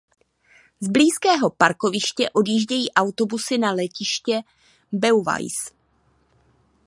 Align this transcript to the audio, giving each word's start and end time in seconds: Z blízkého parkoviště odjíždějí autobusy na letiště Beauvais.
Z 0.79 0.87
blízkého 0.87 1.49
parkoviště 1.49 2.29
odjíždějí 2.29 2.91
autobusy 2.91 3.57
na 3.57 3.71
letiště 3.71 4.41
Beauvais. 4.91 5.71